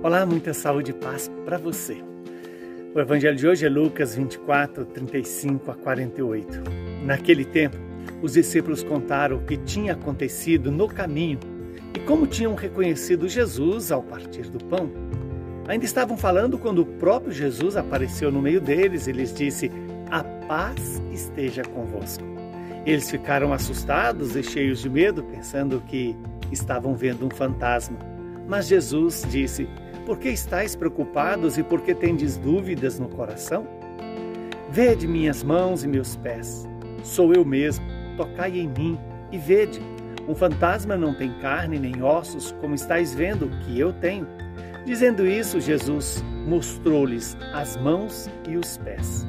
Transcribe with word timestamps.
Olá, 0.00 0.24
muita 0.24 0.54
saúde 0.54 0.92
e 0.92 0.94
paz 0.94 1.28
para 1.44 1.58
você. 1.58 1.96
O 2.94 3.00
evangelho 3.00 3.36
de 3.36 3.48
hoje 3.48 3.66
é 3.66 3.68
Lucas 3.68 4.14
24, 4.14 4.84
35 4.84 5.72
a 5.72 5.74
48. 5.74 6.62
Naquele 7.04 7.44
tempo, 7.44 7.76
os 8.22 8.34
discípulos 8.34 8.84
contaram 8.84 9.38
o 9.38 9.42
que 9.44 9.56
tinha 9.56 9.94
acontecido 9.94 10.70
no 10.70 10.86
caminho 10.86 11.40
e 11.92 11.98
como 11.98 12.28
tinham 12.28 12.54
reconhecido 12.54 13.28
Jesus 13.28 13.90
ao 13.90 14.00
partir 14.00 14.48
do 14.48 14.64
pão. 14.66 14.88
Ainda 15.66 15.84
estavam 15.84 16.16
falando 16.16 16.56
quando 16.58 16.82
o 16.82 16.86
próprio 16.86 17.32
Jesus 17.32 17.76
apareceu 17.76 18.30
no 18.30 18.40
meio 18.40 18.60
deles 18.60 19.08
e 19.08 19.12
lhes 19.12 19.34
disse: 19.34 19.68
A 20.12 20.22
paz 20.22 21.02
esteja 21.12 21.64
convosco. 21.64 22.22
Eles 22.86 23.10
ficaram 23.10 23.52
assustados 23.52 24.36
e 24.36 24.44
cheios 24.44 24.80
de 24.80 24.88
medo, 24.88 25.24
pensando 25.24 25.82
que 25.88 26.16
estavam 26.52 26.94
vendo 26.94 27.26
um 27.26 27.30
fantasma. 27.30 27.98
Mas 28.46 28.68
Jesus 28.68 29.26
disse: 29.28 29.68
Por 30.08 30.18
que 30.18 30.30
estáis 30.30 30.74
preocupados 30.74 31.58
e 31.58 31.62
por 31.62 31.82
que 31.82 31.94
tendes 31.94 32.38
dúvidas 32.38 32.98
no 32.98 33.10
coração? 33.10 33.68
Vede 34.70 35.06
minhas 35.06 35.42
mãos 35.42 35.84
e 35.84 35.86
meus 35.86 36.16
pés. 36.16 36.66
Sou 37.04 37.34
eu 37.34 37.44
mesmo. 37.44 37.84
Tocai 38.16 38.58
em 38.58 38.68
mim 38.68 38.98
e 39.30 39.36
vede. 39.36 39.82
Um 40.26 40.34
fantasma 40.34 40.96
não 40.96 41.14
tem 41.14 41.38
carne 41.40 41.78
nem 41.78 42.02
ossos, 42.02 42.52
como 42.52 42.74
estáis 42.74 43.14
vendo 43.14 43.50
que 43.66 43.78
eu 43.78 43.92
tenho. 43.92 44.26
Dizendo 44.86 45.26
isso, 45.26 45.60
Jesus 45.60 46.24
mostrou-lhes 46.46 47.36
as 47.52 47.76
mãos 47.76 48.30
e 48.48 48.56
os 48.56 48.78
pés. 48.78 49.26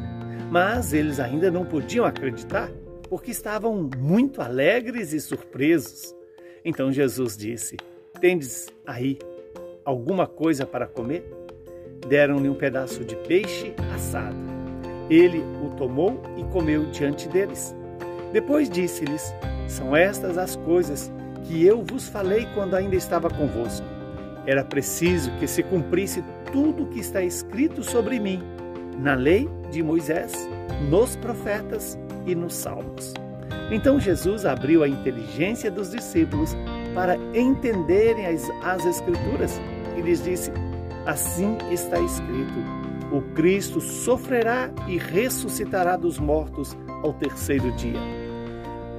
Mas 0.49 0.93
eles 0.93 1.19
ainda 1.19 1.51
não 1.51 1.65
podiam 1.65 2.05
acreditar, 2.05 2.71
porque 3.09 3.31
estavam 3.31 3.89
muito 3.97 4.41
alegres 4.41 5.11
e 5.11 5.19
surpresos. 5.19 6.15
Então 6.63 6.89
Jesus 6.89 7.35
disse: 7.35 7.75
Tendes 8.21 8.67
aí 8.87 9.19
alguma 9.83 10.27
coisa 10.27 10.65
para 10.65 10.87
comer? 10.87 11.23
Deram-lhe 12.07 12.49
um 12.49 12.55
pedaço 12.55 13.03
de 13.03 13.15
peixe 13.15 13.73
assado. 13.93 14.37
Ele 15.09 15.39
o 15.63 15.69
tomou 15.75 16.21
e 16.37 16.43
comeu 16.45 16.85
diante 16.85 17.27
deles. 17.27 17.75
Depois 18.31 18.69
disse-lhes: 18.69 19.33
São 19.67 19.95
estas 19.95 20.37
as 20.37 20.55
coisas 20.55 21.11
que 21.45 21.65
eu 21.65 21.83
vos 21.83 22.07
falei 22.07 22.47
quando 22.53 22.75
ainda 22.75 22.95
estava 22.95 23.29
convosco. 23.29 23.85
Era 24.45 24.63
preciso 24.63 25.31
que 25.39 25.47
se 25.47 25.63
cumprisse 25.63 26.23
tudo 26.51 26.83
o 26.83 26.87
que 26.87 26.99
está 26.99 27.21
escrito 27.21 27.83
sobre 27.83 28.19
mim, 28.19 28.41
na 28.97 29.13
lei 29.13 29.49
de 29.71 29.83
Moisés, 29.83 30.33
nos 30.89 31.15
profetas 31.15 31.97
e 32.25 32.33
nos 32.35 32.55
salmos. 32.55 33.13
Então 33.71 33.99
Jesus 33.99 34.45
abriu 34.45 34.83
a 34.83 34.87
inteligência 34.87 35.69
dos 35.69 35.91
discípulos 35.91 36.55
para 36.95 37.15
entenderem 37.35 38.25
as, 38.25 38.49
as 38.63 38.85
Escrituras 38.85 39.59
e 39.99 40.01
lhes 40.01 40.23
disse: 40.23 40.51
Assim 41.05 41.57
está 41.71 41.99
escrito: 41.99 42.59
o 43.11 43.21
Cristo 43.33 43.81
sofrerá 43.81 44.71
e 44.87 44.97
ressuscitará 44.97 45.97
dos 45.97 46.19
mortos 46.19 46.77
ao 47.03 47.13
terceiro 47.13 47.71
dia. 47.73 47.99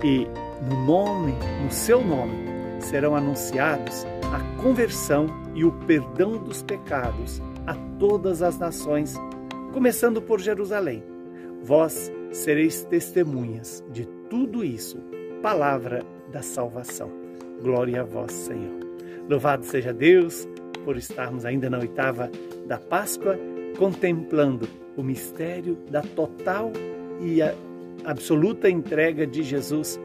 E 0.03 0.27
no 0.69 0.85
nome, 0.85 1.35
no 1.63 1.71
seu 1.71 2.05
nome, 2.05 2.35
serão 2.81 3.15
anunciados 3.15 4.07
a 4.33 4.63
conversão 4.63 5.27
e 5.55 5.65
o 5.65 5.73
perdão 5.87 6.39
dos 6.39 6.63
pecados 6.63 7.43
a 7.67 7.75
todas 7.99 8.43
as 8.43 8.59
nações, 8.59 9.15
começando 9.73 10.23
por 10.23 10.41
Jerusalém. 10.41 11.03
Vós 11.63 12.11
sereis 12.33 12.85
testemunhas 12.85 13.85
de 13.93 14.07
tudo 14.29 14.65
isso. 14.65 14.99
Palavra 15.43 16.03
da 16.33 16.43
salvação. 16.43 17.11
Glória 17.63 18.01
a 18.01 18.05
vós, 18.05 18.33
Senhor. 18.33 18.81
Louvado 19.29 19.65
seja 19.65 19.93
Deus 19.93 20.49
por 20.85 20.97
estarmos 20.97 21.45
ainda 21.45 21.69
na 21.69 21.79
oitava 21.79 22.31
da 22.67 22.79
Páscoa, 22.79 23.39
contemplando 23.79 24.69
o 24.97 25.03
mistério 25.03 25.77
da 25.91 26.03
total 26.03 26.73
e 27.21 27.41
absoluta 28.05 28.69
entrega 28.69 29.27
de 29.27 29.43
Jesus 29.43 30.01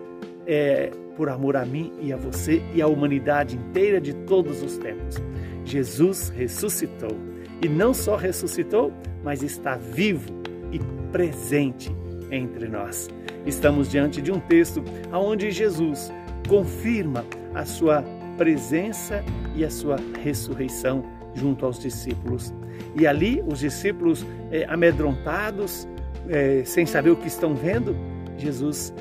é, 0.45 0.91
por 1.15 1.29
amor 1.29 1.55
a 1.55 1.65
mim 1.65 1.91
e 2.01 2.11
a 2.11 2.17
você 2.17 2.61
e 2.73 2.81
à 2.81 2.87
humanidade 2.87 3.57
inteira 3.57 3.99
de 3.99 4.13
todos 4.13 4.61
os 4.61 4.77
tempos. 4.77 5.21
Jesus 5.63 6.29
ressuscitou 6.29 7.17
e 7.61 7.69
não 7.69 7.93
só 7.93 8.15
ressuscitou, 8.15 8.93
mas 9.23 9.41
está 9.41 9.75
vivo 9.75 10.29
e 10.71 10.79
presente 11.11 11.91
entre 12.29 12.67
nós. 12.67 13.09
Estamos 13.45 13.89
diante 13.89 14.21
de 14.21 14.31
um 14.31 14.39
texto 14.39 14.83
onde 15.11 15.51
Jesus 15.51 16.11
confirma 16.47 17.25
a 17.53 17.65
sua 17.65 18.03
presença 18.37 19.23
e 19.55 19.63
a 19.63 19.69
sua 19.69 19.97
ressurreição 20.21 21.03
junto 21.33 21.65
aos 21.65 21.79
discípulos. 21.79 22.53
E 22.95 23.05
ali, 23.05 23.43
os 23.45 23.59
discípulos 23.59 24.25
é, 24.51 24.65
amedrontados, 24.65 25.87
é, 26.29 26.63
sem 26.65 26.85
saber 26.85 27.11
o 27.11 27.15
que 27.15 27.27
estão 27.27 27.53
vendo, 27.53 27.95
Jesus 28.37 28.93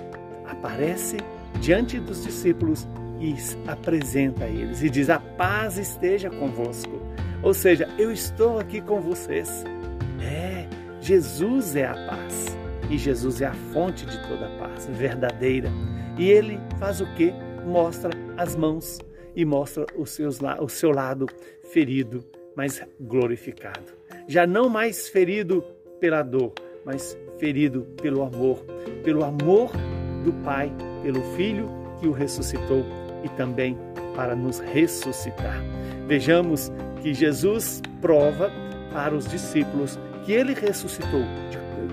aparece 0.47 1.16
diante 1.60 1.98
dos 1.98 2.22
discípulos 2.22 2.87
e 3.20 3.34
apresenta 3.66 4.44
a 4.44 4.48
eles 4.48 4.82
e 4.82 4.91
diz: 4.91 5.09
A 5.09 5.19
paz 5.19 5.78
esteja 5.78 6.31
convosco. 6.31 7.00
Ou 7.42 7.54
seja, 7.54 7.88
eu 7.98 8.10
estou 8.10 8.59
aqui 8.59 8.81
com 8.81 9.00
vocês. 9.00 9.65
É, 10.21 10.66
Jesus 11.00 11.76
é 11.76 11.86
a 11.86 11.94
paz. 12.06 12.56
E 12.91 12.98
Jesus 12.98 13.41
é 13.41 13.47
a 13.47 13.54
fonte 13.72 14.04
de 14.04 14.28
toda 14.28 14.47
a 14.47 14.59
paz 14.59 14.86
verdadeira. 14.86 15.71
E 16.19 16.31
ele 16.31 16.60
faz 16.78 17.00
o 17.00 17.06
que? 17.15 17.32
Mostra 17.66 18.10
as 18.36 18.54
mãos 18.54 18.98
e 19.34 19.45
mostra 19.45 19.87
o, 19.97 20.06
seus, 20.06 20.39
o 20.61 20.69
seu 20.69 20.91
lado 20.91 21.27
ferido, 21.71 22.25
mas 22.56 22.83
glorificado. 23.00 23.93
Já 24.27 24.47
não 24.47 24.69
mais 24.69 25.09
ferido 25.09 25.62
pela 26.00 26.22
dor, 26.22 26.53
mas 26.84 27.19
ferido 27.39 27.83
pelo 28.00 28.22
amor, 28.22 28.59
pelo 29.03 29.25
amor 29.25 29.71
do 30.25 30.33
Pai, 30.45 30.72
pelo 31.03 31.21
Filho 31.37 31.69
que 32.00 32.06
o 32.06 32.12
ressuscitou 32.12 32.84
e 33.22 33.28
também 33.31 33.77
para 34.15 34.37
nos 34.37 34.61
ressuscitar. 34.61 35.62
Vejamos 36.06 36.71
que 37.03 37.12
Jesus 37.12 37.83
prova 38.01 38.51
para 38.93 39.15
os 39.15 39.27
discípulos 39.27 39.99
que 40.25 40.33
ele 40.33 40.55
ressuscitou 40.55 41.22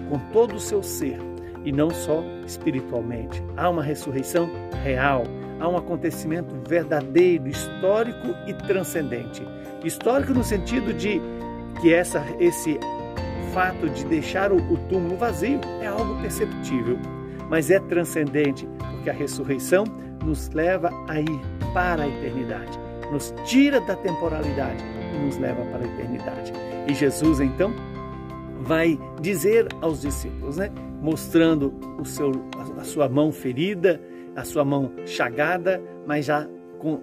com 0.09 0.19
todo 0.31 0.55
o 0.55 0.59
seu 0.59 0.83
ser 0.83 1.17
e 1.63 1.71
não 1.71 1.89
só 1.89 2.23
espiritualmente. 2.45 3.41
Há 3.55 3.69
uma 3.69 3.83
ressurreição 3.83 4.49
real, 4.83 5.23
há 5.61 5.67
um 5.69 5.77
acontecimento 5.77 6.53
verdadeiro, 6.67 7.47
histórico 7.47 8.35
e 8.47 8.53
transcendente. 8.65 9.47
Histórico 9.85 10.33
no 10.33 10.43
sentido 10.43 10.91
de 10.91 11.21
que 11.79 11.93
essa, 11.93 12.25
esse 12.39 12.79
fato 13.53 13.87
de 13.89 14.03
deixar 14.05 14.51
o, 14.51 14.57
o 14.57 14.77
túmulo 14.89 15.15
vazio 15.15 15.61
é 15.81 15.87
algo 15.87 16.19
perceptível, 16.21 16.97
mas 17.47 17.69
é 17.69 17.79
transcendente 17.79 18.67
porque 18.91 19.09
a 19.09 19.13
ressurreição 19.13 19.85
nos 20.25 20.49
leva 20.49 20.89
a 21.07 21.19
ir 21.19 21.41
para 21.73 22.03
a 22.03 22.07
eternidade, 22.07 22.79
nos 23.11 23.33
tira 23.45 23.79
da 23.81 23.95
temporalidade 23.95 24.83
e 25.13 25.25
nos 25.25 25.37
leva 25.37 25.63
para 25.65 25.83
a 25.83 25.87
eternidade. 25.87 26.51
E 26.87 26.93
Jesus 26.93 27.39
então 27.39 27.71
vai 28.61 28.99
dizer 29.19 29.67
aos 29.81 30.01
discípulos, 30.01 30.57
né, 30.57 30.71
mostrando 31.01 31.73
o 31.99 32.05
seu, 32.05 32.31
a 32.79 32.83
sua 32.83 33.09
mão 33.09 33.31
ferida, 33.31 33.99
a 34.35 34.43
sua 34.43 34.63
mão 34.63 34.91
chagada, 35.05 35.81
mas 36.05 36.25
já 36.25 36.47
com 36.79 36.99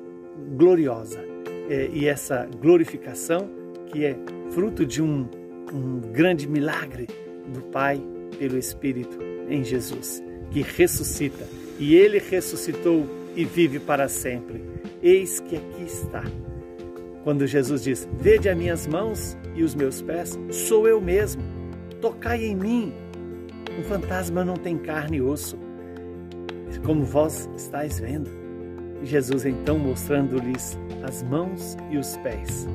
gloriosa. 0.57 1.25
É, 1.69 1.89
e 1.93 2.07
essa 2.07 2.49
glorificação 2.61 3.49
que 3.87 4.05
é 4.05 4.17
fruto 4.51 4.87
de 4.87 5.03
um, 5.03 5.29
um 5.73 6.01
grande 6.13 6.49
milagre 6.49 7.07
do 7.53 7.63
Pai 7.63 8.01
pelo 8.39 8.57
Espírito 8.59 9.19
em 9.49 9.65
Jesus, 9.65 10.23
que 10.51 10.63
ressuscita. 10.63 11.47
E 11.79 11.95
ele 11.95 12.19
ressuscitou 12.19 13.07
e 13.37 13.45
vive 13.45 13.79
para 13.79 14.09
sempre. 14.09 14.63
Eis 15.03 15.41
que 15.41 15.57
aqui 15.57 15.85
está. 15.85 16.25
Quando 17.23 17.47
Jesus 17.47 17.83
diz: 17.83 18.09
Vede 18.19 18.49
as 18.49 18.57
minhas 18.57 18.87
mãos 18.87 19.37
e 19.55 19.63
os 19.63 19.75
meus 19.75 20.03
pés, 20.03 20.39
sou 20.51 20.89
eu 20.89 21.01
mesmo. 21.01 21.43
Tocai 22.01 22.45
em 22.45 22.57
mim. 22.57 22.93
Um 23.79 23.83
fantasma 23.85 24.45
não 24.45 24.57
tem 24.57 24.77
carne 24.77 25.19
e 25.19 25.23
osso 25.23 25.68
como 26.85 27.05
vós 27.05 27.49
estáis 27.57 27.99
vendo. 28.01 28.31
Jesus 29.03 29.45
então 29.45 29.79
mostrando-lhes 29.79 30.79
as 31.05 31.23
mãos 31.23 31.77
e 31.91 31.97
os 31.97 32.17
pés, 32.19 32.67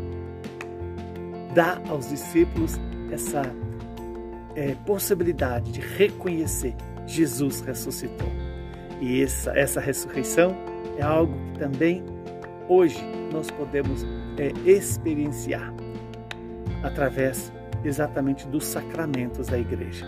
dá 1.53 1.81
aos 1.89 2.09
discípulos 2.09 2.79
essa 3.11 3.41
é, 4.55 4.75
possibilidade 4.85 5.71
de 5.71 5.81
reconhecer 5.81 6.75
Jesus 7.05 7.61
ressuscitou. 7.61 8.29
E 9.01 9.21
essa, 9.21 9.51
essa 9.51 9.81
ressurreição 9.81 10.55
é 10.97 11.03
algo 11.03 11.33
que 11.51 11.59
também 11.59 12.03
hoje 12.69 13.03
nós 13.31 13.51
podemos 13.51 14.05
é, 14.37 14.53
experienciar 14.69 15.73
através 16.83 17.51
exatamente 17.83 18.47
dos 18.47 18.65
sacramentos 18.65 19.47
da 19.47 19.59
igreja 19.59 20.05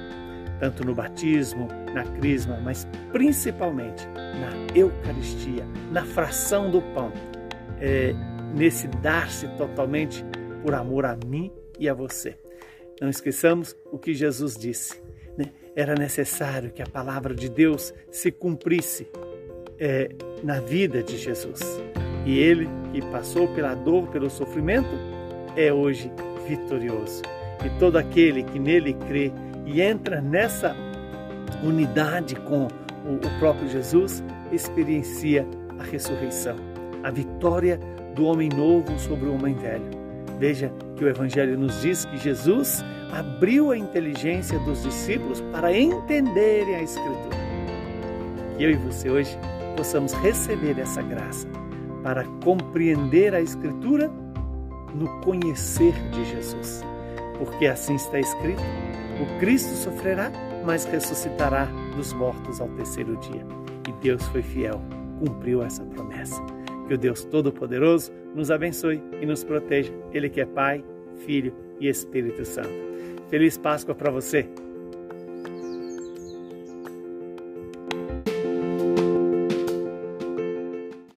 tanto 0.60 0.86
no 0.86 0.94
batismo, 0.94 1.68
na 1.94 2.04
crisma, 2.04 2.60
mas 2.62 2.88
principalmente 3.12 4.08
na 4.08 4.76
Eucaristia, 4.76 5.66
na 5.92 6.06
fração 6.06 6.70
do 6.70 6.82
pão, 6.82 7.12
é, 7.80 8.14
nesse 8.56 8.88
dar-se 8.88 9.48
totalmente 9.58 10.26
por 10.62 10.74
amor 10.74 11.06
a 11.06 11.18
mim 11.26 11.52
e 11.80 11.88
a 11.90 11.94
você. 11.94 12.38
Não 13.02 13.10
esqueçamos 13.10 13.76
o 13.92 13.98
que 13.98 14.14
Jesus 14.14 14.56
disse. 14.56 15.02
Né? 15.38 15.52
Era 15.76 15.96
necessário 15.96 16.72
que 16.72 16.82
a 16.82 16.88
palavra 16.88 17.34
de 17.34 17.50
Deus 17.50 17.94
se 18.10 18.32
cumprisse 18.32 19.08
é, 19.78 20.10
na 20.44 20.60
vida 20.60 21.04
de 21.04 21.18
Jesus. 21.18 21.62
E 22.26 22.40
ele, 22.40 22.68
que 22.92 23.02
passou 23.12 23.48
pela 23.50 23.76
dor, 23.76 24.08
pelo 24.08 24.30
sofrimento, 24.30 24.90
é 25.56 25.72
hoje 25.72 26.12
vitorioso. 26.48 27.22
E 27.64 27.80
todo 27.80 27.98
aquele 27.98 28.44
que 28.44 28.60
nele 28.60 28.94
crê 28.94 29.32
e 29.66 29.82
entra 29.82 30.22
nessa 30.22 30.76
unidade 31.64 32.36
com 32.36 32.68
o 33.06 33.40
próprio 33.40 33.68
Jesus, 33.70 34.24
experiencia 34.52 35.46
a 35.80 35.84
ressurreição, 35.84 36.56
a 37.04 37.12
vitória 37.12 37.80
do 38.16 38.26
homem 38.26 38.50
novo 38.50 38.98
sobre 39.00 39.28
o 39.28 39.34
homem 39.34 39.54
velho. 39.56 39.90
Veja 40.40 40.72
que 40.96 41.04
o 41.04 41.08
Evangelho 41.08 41.58
nos 41.58 41.82
diz 41.82 42.06
que 42.06 42.18
Jesus 42.18 42.84
abriu 43.12 43.72
a 43.72 43.78
inteligência 43.78 44.60
dos 44.60 44.84
discípulos 44.84 45.42
para 45.52 45.76
entenderem 45.76 46.76
a 46.76 46.82
Escritura. 46.82 47.38
Que 48.58 48.64
eu 48.64 48.72
e 48.72 48.76
você 48.76 49.10
hoje 49.10 49.38
possamos 49.78 50.14
receber 50.14 50.80
essa 50.80 51.02
graça 51.02 51.48
para 52.04 52.24
compreender 52.44 53.34
a 53.34 53.42
Escritura 53.42 54.12
no 54.94 55.08
conhecer 55.22 55.94
de 56.12 56.26
Jesus. 56.26 56.84
Porque 57.38 57.68
assim 57.68 57.96
está 57.96 58.20
escrito: 58.20 58.64
o 59.22 59.40
Cristo 59.40 59.76
sofrerá, 59.76 60.32
mas 60.66 60.86
ressuscitará 60.86 61.66
dos 61.96 62.14
mortos 62.14 62.60
ao 62.60 62.68
terceiro 62.70 63.16
dia. 63.18 63.46
E 63.88 63.92
Deus 64.02 64.24
foi 64.28 64.42
fiel, 64.42 64.82
cumpriu 65.20 65.64
essa 65.64 65.84
promessa. 65.84 66.42
Que 66.88 66.94
o 66.94 66.98
Deus 66.98 67.24
Todo-Poderoso 67.24 68.12
nos 68.36 68.52
abençoe 68.52 69.02
e 69.22 69.26
nos 69.26 69.44
proteja. 69.44 69.94
Ele 70.12 70.30
que 70.30 70.42
é 70.42 70.46
Pai, 70.46 70.84
Filho 71.26 71.54
e 71.80 71.88
Espírito 71.88 72.46
Santo. 72.46 72.70
Feliz 73.30 73.58
Páscoa 73.58 73.96
para 73.96 74.12
você! 74.12 74.48